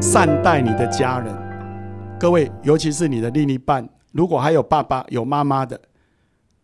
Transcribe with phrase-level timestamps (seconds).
[0.00, 1.36] 善待你的家人。
[2.18, 5.78] 各位，尤其是你的另一半，如果还有爸爸有妈妈的，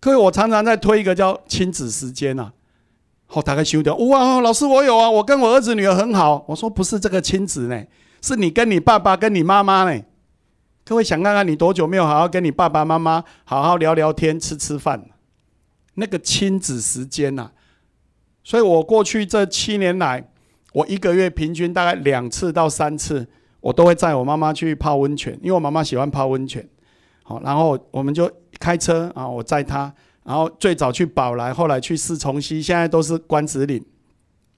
[0.01, 2.53] 各位，我常常在推一个叫亲子时间呐。
[3.27, 3.95] 好，大概修掉。
[3.97, 6.47] 哇，老师，我有啊，我跟我儿子女儿很好。
[6.49, 7.85] 我说不是这个亲子呢，
[8.23, 10.03] 是你跟你爸爸跟你妈妈呢。
[10.85, 15.05] 各位想看看你多久没有好好跟你爸爸妈妈好好聊聊天、吃吃饭？
[15.95, 17.51] 那个亲子时间呐。
[18.43, 20.31] 所以我过去这七年来，
[20.77, 23.27] 我一个月平均大概两次到三次，
[23.61, 26.69] 我都会载我妈妈去泡温泉，因为我妈妈喜欢泡温泉。
[27.23, 28.31] 好，然后我们就
[28.61, 29.91] 开车啊，我载她。
[30.23, 33.83] 然后最早去宝来，后来去四重溪，现在都是关子岭。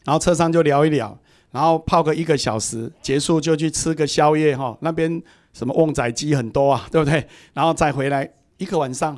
[0.04, 1.16] 然后车上就聊一聊，
[1.52, 4.76] 然后泡个一个小时，结束就去吃个宵夜哈。
[4.80, 7.28] 那边什么旺仔鸡很多啊， 对不对？
[7.52, 9.16] 然后再回来一个晚上，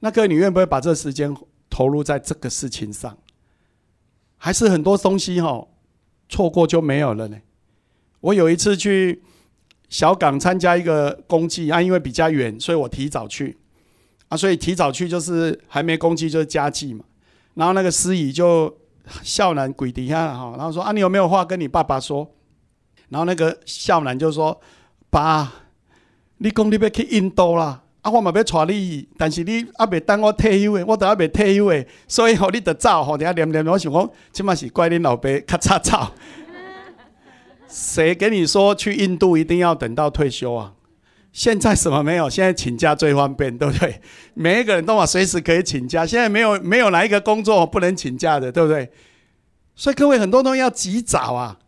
[0.00, 1.32] 那个你愿不愿意把这时间
[1.68, 3.16] 投入在这个事情上？
[4.36, 5.68] 还是很多东西哈，
[6.30, 7.36] 错过就没有了呢？
[8.20, 9.20] 我有一次去
[9.88, 13.58] 小港参加一个公祭啊，因为比较远，所以我提早去。
[14.28, 17.04] 啊，所以提早去就是还没公祭就是家祭嘛。
[17.54, 18.72] 然后那个司仪就
[19.22, 22.30] 笑男鬼底下哈，然后说啊，你有没有话跟你爸爸说？
[23.08, 24.60] 然后那个笑男就说：
[25.10, 25.52] 爸，
[26.38, 36.12] 你讲你要去印度啦，啊，我嘛要带你，但是你啊未等我退休诶，我都还未退休诶，所以吼你得走吼，等下念念，我想讲，起码是怪恁老爸较差早。
[37.68, 40.72] 谁跟你说去印度一定要等到退休啊？
[41.32, 42.28] 现在什么没有？
[42.28, 44.00] 现在请假最方便，对不对？
[44.34, 46.04] 每一个人都嘛随时可以请假。
[46.04, 48.90] 现在没有没有哪一个工作不能请假的，对不对？
[49.76, 51.58] 所以各位很多东西要及早啊，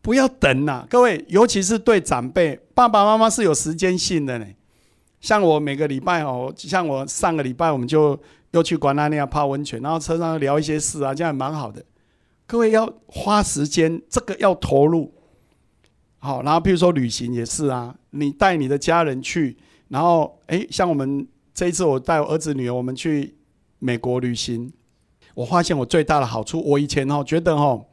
[0.00, 0.86] 不要等呐。
[0.88, 4.46] 各位，尤其是对长辈，爸爸妈妈是有时间性的呢。
[5.26, 8.16] 像我每个礼拜哦，像我上个礼拜我们就
[8.52, 11.84] 又去关那样泡温泉，然后车上聊一些事啊，这样蛮好的。
[12.46, 15.12] 各位要花时间，这个要投入。
[16.18, 19.56] 好，然后比如说旅行也是啊，你带你的家人去，
[19.88, 23.36] 然后哎，像我们这一次我带我儿子女儿我们去
[23.80, 24.72] 美国旅行，
[25.34, 27.84] 我发现我最大的好处，我以前哦觉得哦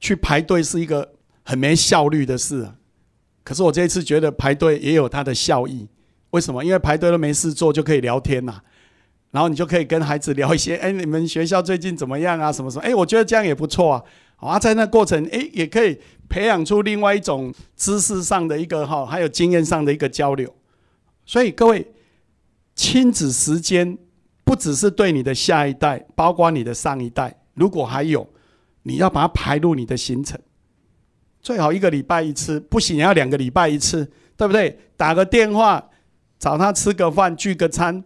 [0.00, 1.12] 去排队是一个
[1.42, 2.66] 很没效率的事，
[3.44, 5.86] 可是我这一次觉得排队也有它的效益，
[6.32, 6.62] 为什么？
[6.62, 8.60] 因为排队都没事做就可以聊天呐，
[9.30, 12.52] 然后你就可以跟孩子聊一些，哎，你们学校最近怎么样啊？
[12.52, 12.82] 什么什么？
[12.84, 14.02] 哎，我觉得这样也不错啊。
[14.36, 15.98] 好啊，在那过程，哎，也可以
[16.28, 20.52] 培养出另外一种知识上的一个哈，还有经验上的一个交流。
[21.24, 21.86] 所以各位，
[22.74, 23.96] 亲子时间
[24.42, 28.28] 不只是对你的下一代，包括你的上一代，如果还有，
[28.82, 30.40] 你要把它排入你的行程。
[31.40, 34.78] 最好一个礼拜一次，不行也要两个礼拜一次，对不对？
[34.96, 35.90] 打个电话，
[36.42, 38.02] 找他吃个饭，聚个餐。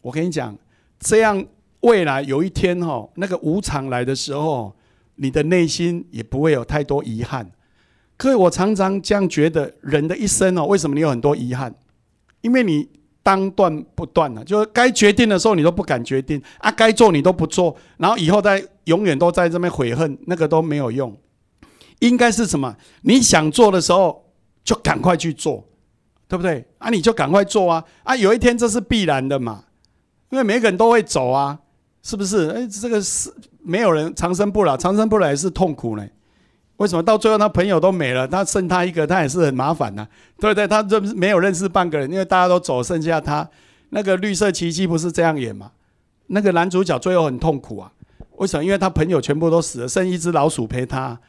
[0.00, 0.56] 我跟你讲，
[1.00, 1.44] 这样
[1.80, 4.72] 未来有一天哈，那个无常来的时候。
[5.22, 7.46] 你的内心也不会有太多遗憾。
[8.16, 11.74] 可是我常常这样觉得，人的一生哦，为什么你有很多遗憾？
[12.40, 12.88] 因为你
[13.22, 21.14] 当断不断了，就是该决定的时候你都不敢决定啊，该做你都不做，然后以后再永远都在这边悔恨，那个都没有用。
[21.98, 22.74] 应该是什么？
[23.02, 24.24] 你想做的时候
[24.64, 25.62] 就赶快去做，
[26.30, 26.64] 对不对？
[26.78, 27.84] 啊，你就赶快做啊！
[28.04, 29.64] 啊，有一天这是必然的嘛，
[30.30, 31.58] 因为每个人都会走啊，
[32.04, 32.48] 是不是？
[32.50, 33.34] 哎，这个是。
[33.62, 36.08] 没有人长生不老，长生不老也是痛苦呢。
[36.78, 40.08] 为什么到最后他朋友都没了，他剩他一个，他也是很麻烦呐，
[40.38, 40.66] 对不对？
[40.66, 43.46] 他认没有认识半个人，因为大家都走，剩下他。
[43.90, 45.72] 那个绿色奇迹不是这样演吗？
[46.28, 47.92] 那个男主角最后很痛苦啊。
[48.36, 48.64] 为什么？
[48.64, 51.20] 因为他朋友全部都死了，剩一只老鼠陪他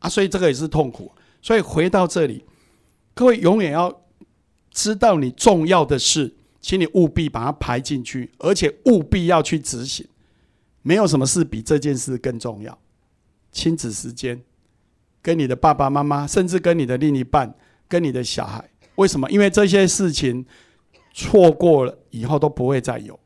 [0.00, 1.12] 啊，所以这个也是痛苦。
[1.40, 2.44] 所以回到这里，
[3.14, 3.96] 各位永远要
[4.74, 10.06] 知道你重要的事，请你务必把它排进去，而且务必要去执行。
[10.82, 12.76] 没有什么事比这件事更重要。
[13.52, 14.42] 亲子时间，
[15.22, 17.54] 跟你的爸爸妈妈，甚至跟你的另一半，
[17.88, 19.30] 跟你的小孩，为什么？
[19.30, 20.44] 因为这些事情
[21.14, 23.18] 错过了以后都不会再有。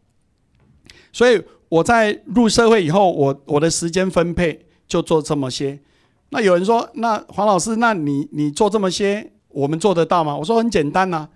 [1.10, 5.80] 所以我在入社会以后，我我的时间分配就做这么些。
[6.28, 11.27] 那有人说：“那黄老师，那你你做这么些，我们做得到吗？”我说：“很简单呐，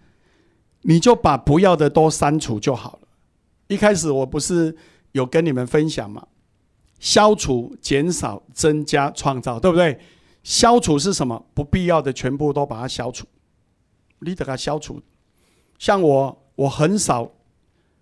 [0.82, 3.08] 你就把不要的都删除就好了。”
[3.68, 4.76] 一开始我不是。
[5.12, 6.26] 有跟你们分享吗？
[6.98, 10.00] 消除、减少、增加、创造，对不对？
[10.42, 11.44] 消除是什么？
[11.52, 13.26] 不必要的全部都把它消除。
[14.20, 15.02] 你得它消除。
[15.78, 17.30] 像我，我很少、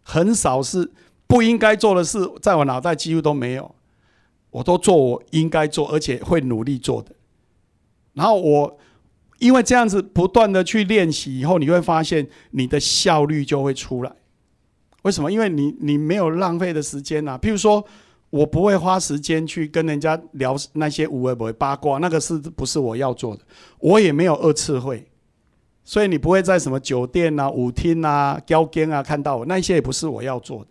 [0.04, 0.92] 很少是
[1.26, 3.74] 不应该做的事，在我脑袋几乎都没有。
[4.50, 7.12] 我都做我应该做，而且会努力做的。
[8.12, 8.78] 然后我
[9.40, 14.12] 因为这样子不断的去练习，以后你会发现你的效率就会出来。
[15.02, 15.32] 为什么？
[15.32, 17.38] 因为你你没有浪费的时间呐。
[17.40, 17.82] 譬如说，
[18.28, 23.42] 我不会花时间去跟人家聊那些无为不八卦，那个是不是我要做的？
[23.78, 25.10] 我也没有二次会，
[25.84, 30.70] 所以你不会在什么酒店啊、舞厅啊、交间啊看到我，那些也不是我要做的。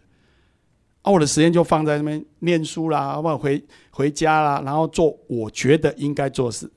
[1.01, 6.69] 啊，我的时间就放在那边念书啦，或者回回家啦，然后做我觉得应该做事，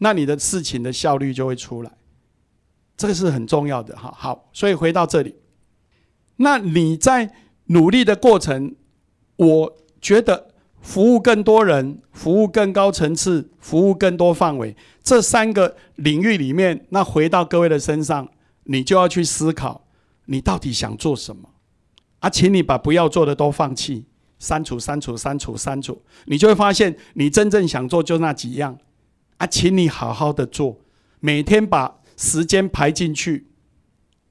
[0.00, 1.90] 那你的事情的效率就会出来，
[2.96, 4.12] 这个是很重要的哈。
[4.14, 5.36] 好，所以回到这里，
[6.36, 7.32] 那你在
[7.68, 8.74] 努力的过程，
[9.36, 9.76] 我。
[10.02, 10.48] 觉得
[10.80, 18.26] 服务更多人，服务更高层次，服务更多范围，这三个领域里面，那回到各位的身上，
[18.64, 19.84] 你就要去思考，
[20.24, 21.50] 你到底想做什么？
[22.20, 24.06] 啊，请你把不要做的都放弃，
[24.38, 28.78] 删除、删除、删除、删除，你就会发现，你真正想做就那几样。
[29.40, 30.78] 啊，请你好好的做，
[31.18, 33.46] 每天把时间排进去。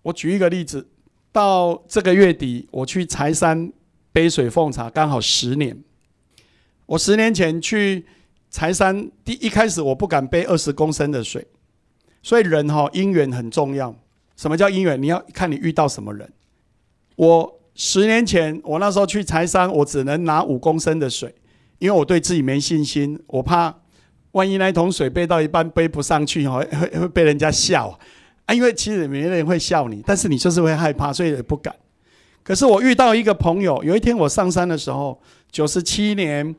[0.03, 0.87] 我举一个例子，
[1.31, 3.73] 到这个月底，我去柴山。
[4.11, 5.83] 杯水奉茶，刚好十年。
[6.87, 8.03] 我十年前去
[8.49, 11.45] 柴山，第一开始我不敢背二十公升的水，
[12.23, 13.95] 所以人哈姻缘很重要。
[14.35, 14.99] 什么叫姻缘？
[14.99, 16.27] 你要看你遇到什么人。
[17.17, 21.35] 我十年前，我那时候去柴山，我只能拿五公升的水，
[21.77, 23.78] 因为我对自己没信心，我怕
[24.31, 27.89] 万一那一桶水背到一半背不上去，哦会会被人家笑
[28.45, 28.53] 啊。
[28.53, 31.75] 因为其实没人会笑你，但是你就是会害怕，所以也不敢。
[32.43, 35.21] 可是我遇到一个朋友，有一天我上山的时候，
[35.51, 36.55] 九十七年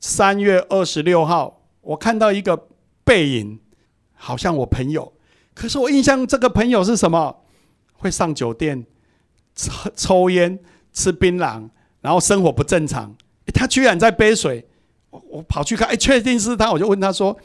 [0.00, 2.68] 三月二十六号，我看到一个
[3.04, 3.58] 背影，
[4.14, 5.12] 好像我朋友。
[5.54, 7.36] 可是我印象这个朋友是什么？
[7.92, 8.84] 会上酒店
[9.54, 10.58] 抽抽烟、
[10.92, 11.68] 吃槟榔，
[12.00, 13.14] 然后生活不正常。
[13.54, 14.66] 他居然在背水，
[15.28, 17.36] 我跑去看，哎，确定是他，我就问他说：“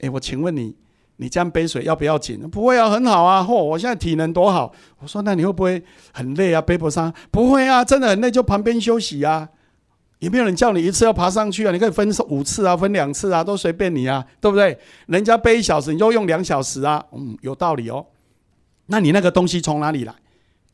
[0.00, 0.74] 哎，我请问你。”
[1.18, 2.40] 你这样背水要不要紧？
[2.50, 3.40] 不会啊，很好啊。
[3.40, 4.74] 嚯，我现在体能多好。
[4.98, 5.80] 我说那你会不会
[6.12, 6.60] 很累啊？
[6.60, 7.14] 背不上？
[7.30, 9.48] 不会啊，真的很累，就旁边休息啊。
[10.18, 11.70] 有没有人叫你一次要爬上去啊？
[11.70, 14.76] 你可以分五次啊，分两次啊，都随便你啊，对不对？
[15.06, 17.00] 人家背一小时，你就用两小时啊。
[17.12, 18.04] 嗯，有道理哦。
[18.86, 20.12] 那你那个东西从哪里来？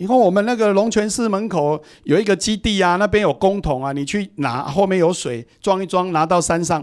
[0.00, 6.82] 以后我们那个龙泉寺门口有一个基地啊，那边有公桶啊，你去拿，后面有水装一装，拿到山上，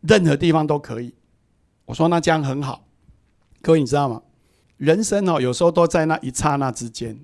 [0.00, 1.12] 任何地方都可以。
[1.84, 2.86] 我说那这样很好，
[3.60, 4.22] 各位你知道吗？
[4.78, 7.14] 人生哦，有时候都在那一刹那之间。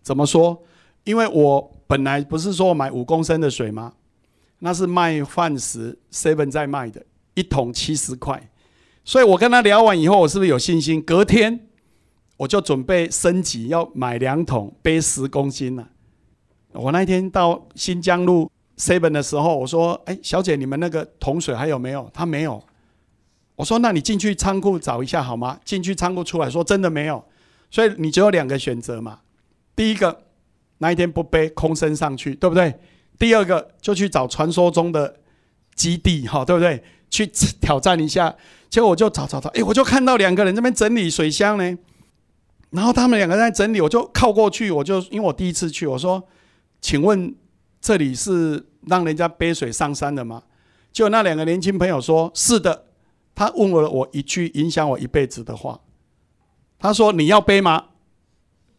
[0.00, 0.62] 怎么说？
[1.02, 3.94] 因为我本来不是说买五公升的水吗？
[4.60, 7.04] 那是卖饭时 seven 在卖的，
[7.34, 8.48] 一桶七十块。
[9.04, 11.02] 所以我跟他聊完以后，我是不是有信心？
[11.02, 11.65] 隔天
[12.36, 15.88] 我就准备升级，要买两桶，背十公斤了。
[16.72, 22.62] 我那天到新疆路 seven 的时候，我说：“哎，小姐，你们那个桶水还有没有？”他没有。
[23.54, 27.24] 我说：“那你进去仓库找一下好吗？”进去仓库出来说：“真的没有。”
[27.70, 29.20] 所以你只有两个选择嘛。
[29.74, 30.24] 第一个，
[30.78, 32.74] 那一天不背空身上去，对不对？
[33.18, 35.16] 第二个，就去找传说中的
[35.74, 36.84] 基地，哈，对不对？
[37.08, 37.26] 去
[37.62, 38.34] 挑战一下。
[38.68, 41.78] 结果我就找找找，哎，我就看到两个人这边整理水箱呢。
[42.76, 46.22] 然后他们两个在整理，我就靠过去，我就因为我第一次去，我说
[46.82, 47.34] ：“请问
[47.80, 50.42] 这里是让人家背水上山的吗？”
[50.92, 52.84] 就那两个年轻朋友说：“是的。”
[53.34, 55.80] 他问了我一句影响我一辈子的话，
[56.78, 57.86] 他说：“你要背吗？”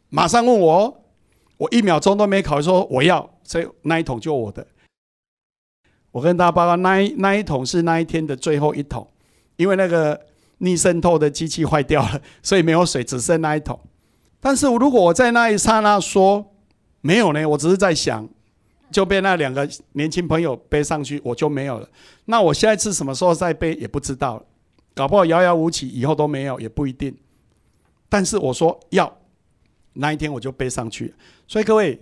[0.10, 1.04] 马上问我，
[1.58, 4.68] 我一秒钟都没考虑说我要，所以那一桶就我的。
[6.12, 9.08] 我跟大家报告，那一那一桶是那一天的最后一桶，
[9.56, 10.22] 因为那个
[10.60, 13.80] 逆渗透的机器坏掉了，所以没有水，只剩那一桶。
[14.40, 16.54] 但是如果我在那一刹那说
[17.02, 17.48] 没有呢？
[17.50, 18.28] 我只是在想。
[18.90, 21.90] 就被那两个年轻朋友背上去，我就没有了。
[22.24, 24.42] 那我下一次什么时候再背也不知道，
[24.96, 27.14] 搞不好遥遥无期，以后都没有也不一定。
[28.08, 29.18] 但是我说要
[29.92, 31.14] 那一天我就背上去。
[31.50, 32.02] 所以各位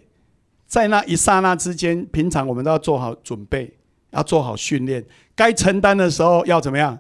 [0.68, 3.76] 在那一刹那之间，平常我们都要做好准备，
[4.12, 5.04] 要做好训练。
[5.36, 7.00] 该承担的时候要怎么样？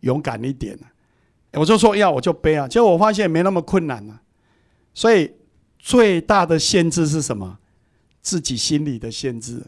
[0.00, 0.76] 勇敢一点
[1.52, 2.66] 我就说要我就背啊。
[2.66, 4.20] 结果我发现没那么困难啊。
[4.94, 5.34] 所以
[5.78, 7.58] 最大的限制是什么？
[8.22, 9.62] 自己心里的限制，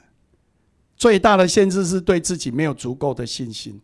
[0.97, 3.79] 最大的限制是对自己没有足够的信心。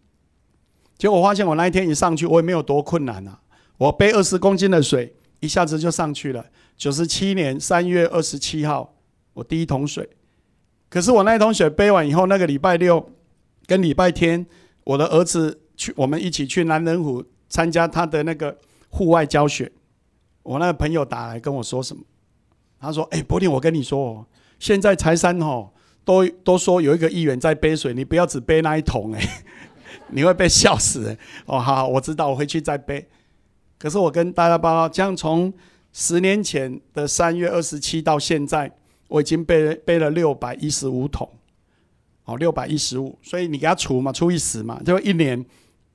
[0.97, 3.39] 结果我发现，我那一天一上去，我也没有多困难啊，
[3.77, 6.47] 我背二十公斤的水，一下子就上去了。
[6.75, 8.95] 九十七年三月二十七号，
[9.35, 10.09] 我第一桶水。
[10.89, 13.11] 可是我那一桶水背完以后，那个礼拜六
[13.67, 14.47] 跟礼拜天，
[14.85, 18.57] 我的儿子去，我们一起去南仁湖参加他的那个
[18.89, 19.71] 户外教学。
[20.43, 22.03] 我那个朋友打来跟我说什么？
[22.81, 24.27] 他说：“哎，柏林，我跟你说哦。”
[24.59, 25.73] 现在财山吼
[26.05, 29.45] 都都说有一个议员在背水，你不要只背那一桶哎，
[30.11, 31.59] 你会被笑死哦。
[31.59, 33.09] 好，我知道，我回去再背。
[33.79, 35.53] 可是我跟大家报告，这样从
[35.93, 38.71] 十年前的三月二十七到现在，
[39.09, 41.29] 我已经背背了六百一十五桶。
[42.25, 45.45] 哦，六百一十五，所以你给他除嘛，除以十嘛，就一年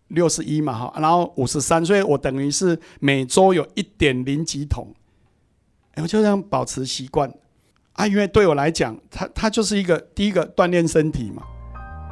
[0.09, 4.87] 六十一嘛，哈，然后五十三，所以我等于是每周有一点零几桶，
[5.95, 7.31] 我就这样保持习惯。
[7.93, 11.41] 啊，因为对我来讲，它它就是一个第一个锻炼身体嘛，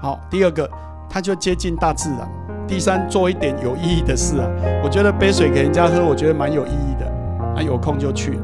[0.02, 0.70] 好，第二个
[1.10, 2.28] 它就接近大自然，
[2.68, 4.50] 第三做一点有意义的事啊，
[4.84, 7.06] 我觉得杯水给人家喝，我觉得蛮有意义的，
[7.56, 8.40] 啊，有空就去。